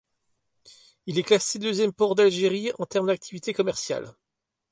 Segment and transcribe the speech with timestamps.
[1.05, 4.15] Il est classé deuxième port d'Algérie en termes d’activité commerciale.